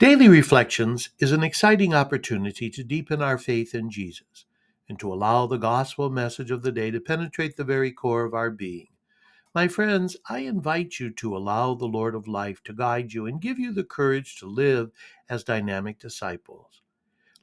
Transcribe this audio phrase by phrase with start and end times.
[0.00, 4.46] Daily Reflections is an exciting opportunity to deepen our faith in Jesus
[4.88, 8.32] and to allow the gospel message of the day to penetrate the very core of
[8.32, 8.86] our being.
[9.54, 13.42] My friends, I invite you to allow the Lord of life to guide you and
[13.42, 14.90] give you the courage to live
[15.28, 16.80] as dynamic disciples.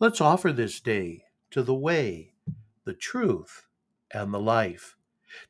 [0.00, 2.32] Let's offer this day to the way,
[2.86, 3.66] the truth,
[4.10, 4.96] and the life.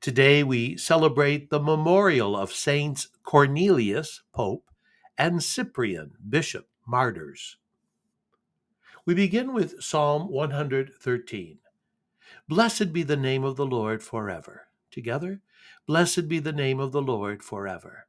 [0.01, 4.73] Today we celebrate the memorial of Saints Cornelius, Pope,
[5.17, 7.57] and Cyprian, Bishop martyrs.
[9.05, 11.59] We begin with Psalm 113.
[12.49, 14.69] Blessed be the name of the Lord forever.
[14.91, 15.41] Together,
[15.87, 18.07] blessed be the name of the Lord forever.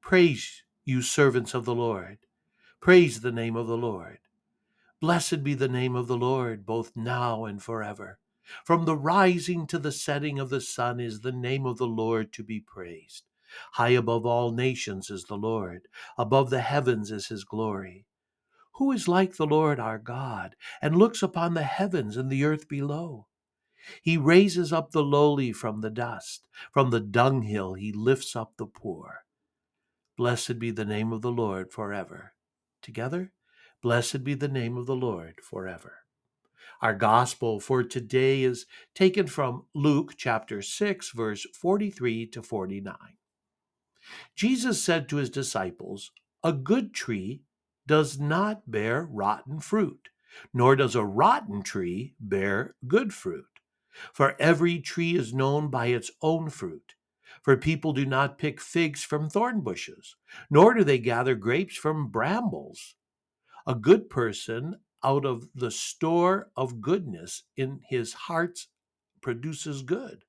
[0.00, 2.18] Praise you, servants of the Lord.
[2.80, 4.18] Praise the name of the Lord.
[5.00, 8.18] Blessed be the name of the Lord, both now and forever.
[8.64, 12.32] From the rising to the setting of the sun is the name of the Lord
[12.34, 13.29] to be praised.
[13.72, 18.06] High above all nations is the Lord, above the heavens is his glory.
[18.74, 22.68] Who is like the Lord our God, and looks upon the heavens and the earth
[22.68, 23.26] below?
[24.02, 28.66] He raises up the lowly from the dust, from the dunghill he lifts up the
[28.66, 29.24] poor.
[30.16, 32.34] Blessed be the name of the Lord forever.
[32.82, 33.32] Together,
[33.82, 36.00] blessed be the name of the Lord forever.
[36.82, 42.96] Our gospel for today is taken from Luke chapter 6, verse 43 to 49.
[44.34, 46.12] Jesus said to his disciples,
[46.42, 47.42] A good tree
[47.86, 50.10] does not bear rotten fruit,
[50.54, 53.46] nor does a rotten tree bear good fruit.
[54.12, 56.94] For every tree is known by its own fruit.
[57.42, 60.16] For people do not pick figs from thorn bushes,
[60.50, 62.94] nor do they gather grapes from brambles.
[63.66, 68.66] A good person out of the store of goodness in his heart
[69.20, 70.24] produces good.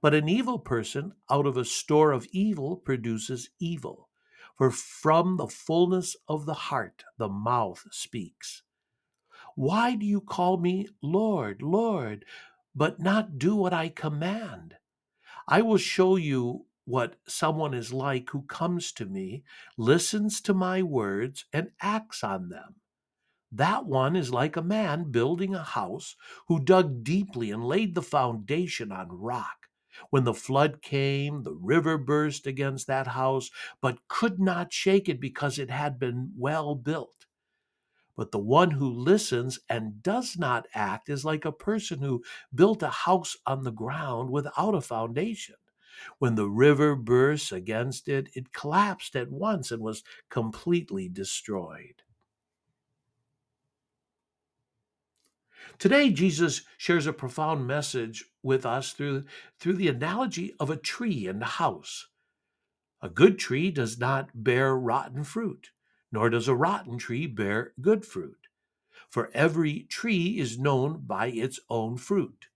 [0.00, 4.08] But an evil person out of a store of evil produces evil.
[4.56, 8.62] For from the fullness of the heart the mouth speaks.
[9.54, 12.24] Why do you call me Lord, Lord,
[12.74, 14.76] but not do what I command?
[15.48, 19.44] I will show you what someone is like who comes to me,
[19.76, 22.76] listens to my words, and acts on them.
[23.52, 26.16] That one is like a man building a house
[26.48, 29.65] who dug deeply and laid the foundation on rock.
[30.10, 35.20] When the flood came, the river burst against that house, but could not shake it
[35.20, 37.26] because it had been well built.
[38.16, 42.24] But the one who listens and does not act is like a person who
[42.54, 45.54] built a house on the ground without a foundation.
[46.18, 52.02] When the river burst against it, it collapsed at once and was completely destroyed.
[55.78, 59.24] Today, Jesus shares a profound message with us through,
[59.58, 62.08] through the analogy of a tree and a house.
[63.02, 65.70] A good tree does not bear rotten fruit,
[66.10, 68.48] nor does a rotten tree bear good fruit.
[69.10, 72.46] For every tree is known by its own fruit.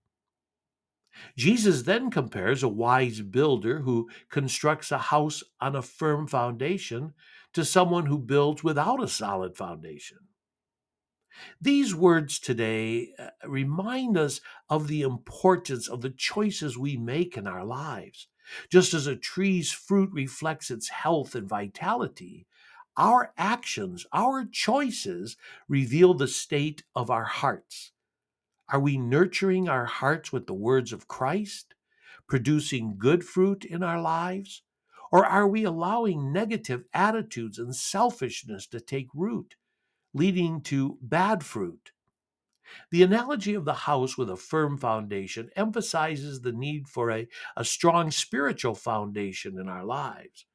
[1.37, 7.13] Jesus then compares a wise builder who constructs a house on a firm foundation
[7.53, 10.19] to someone who builds without a solid foundation.
[11.59, 17.47] These words today uh, remind us of the importance of the choices we make in
[17.47, 18.27] our lives.
[18.69, 22.47] Just as a tree's fruit reflects its health and vitality,
[22.97, 25.37] our actions, our choices
[25.67, 27.91] reveal the state of our hearts.
[28.67, 31.73] Are we nurturing our hearts with the words of Christ,
[32.27, 34.63] producing good fruit in our lives?
[35.11, 39.55] Or are we allowing negative attitudes and selfishness to take root?
[40.13, 41.91] Leading to bad fruit.
[42.89, 47.27] The analogy of the house with a firm foundation emphasizes the need for a,
[47.57, 50.45] a strong spiritual foundation in our lives.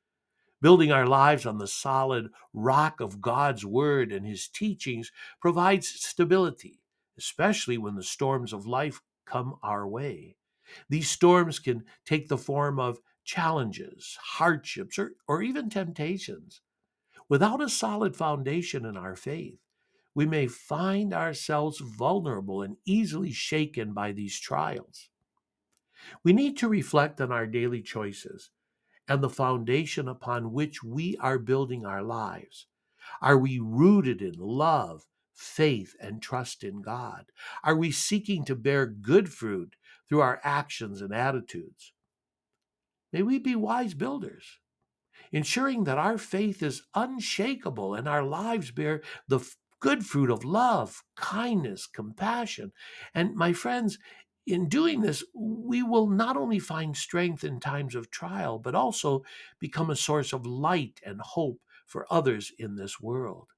[0.62, 6.80] Building our lives on the solid rock of God's Word and His teachings provides stability,
[7.18, 10.36] especially when the storms of life come our way.
[10.88, 16.62] These storms can take the form of challenges, hardships, or, or even temptations.
[17.28, 19.58] Without a solid foundation in our faith,
[20.14, 25.08] we may find ourselves vulnerable and easily shaken by these trials.
[26.22, 28.50] We need to reflect on our daily choices
[29.08, 32.66] and the foundation upon which we are building our lives.
[33.20, 37.26] Are we rooted in love, faith, and trust in God?
[37.62, 39.76] Are we seeking to bear good fruit
[40.08, 41.92] through our actions and attitudes?
[43.12, 44.58] May we be wise builders
[45.32, 49.40] ensuring that our faith is unshakable and our lives bear the
[49.80, 52.72] good fruit of love, kindness, compassion.
[53.14, 53.98] And my friends,
[54.46, 59.24] in doing this, we will not only find strength in times of trial, but also
[59.58, 63.48] become a source of light and hope for others in this world.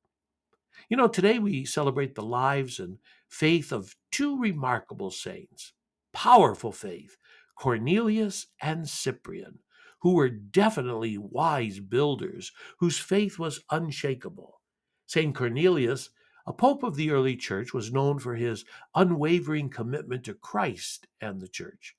[0.88, 2.99] You know, today we celebrate the lives and
[3.29, 5.73] faith of two remarkable saints,
[6.12, 7.17] powerful faith,
[7.56, 9.59] Cornelius and Cyprian,
[10.00, 14.60] who were definitely wise builders, whose faith was unshakable.
[15.06, 15.34] St.
[15.34, 16.10] Cornelius,
[16.46, 18.64] a pope of the early church, was known for his
[18.94, 21.96] unwavering commitment to Christ and the church.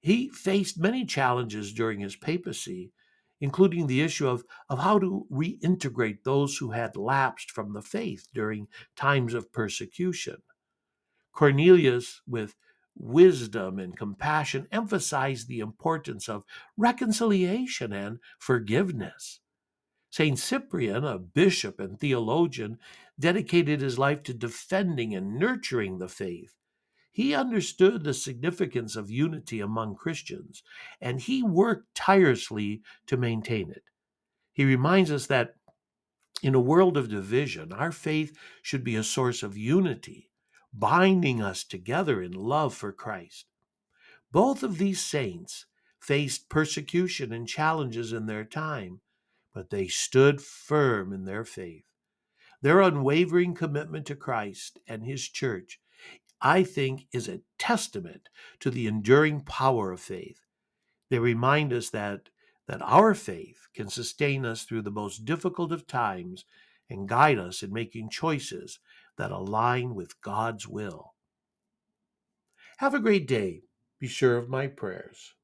[0.00, 2.92] He faced many challenges during his papacy,
[3.40, 8.26] including the issue of, of how to reintegrate those who had lapsed from the faith
[8.32, 10.42] during times of persecution.
[11.32, 12.56] Cornelius, with
[12.98, 16.44] wisdom and compassion, emphasized the importance of
[16.76, 19.40] reconciliation and forgiveness.
[20.10, 20.38] St.
[20.38, 22.78] Cyprian, a bishop and theologian,
[23.18, 26.54] dedicated his life to defending and nurturing the faith.
[27.10, 30.62] He understood the significance of unity among Christians,
[31.00, 33.82] and he worked tirelessly to maintain it.
[34.52, 35.54] He reminds us that
[36.42, 40.30] in a world of division, our faith should be a source of unity,
[40.72, 43.46] binding us together in love for Christ.
[44.30, 45.66] Both of these saints
[45.98, 49.00] faced persecution and challenges in their time,
[49.54, 51.84] but they stood firm in their faith.
[52.60, 55.80] Their unwavering commitment to Christ and His church,
[56.40, 58.28] I think, is a testament
[58.60, 60.40] to the enduring power of faith.
[61.10, 62.28] They remind us that,
[62.66, 66.44] that our faith can sustain us through the most difficult of times
[66.90, 68.78] and guide us in making choices
[69.18, 71.14] that align with God's will.
[72.78, 73.62] Have a great day.
[74.00, 75.34] Be sure of my prayers.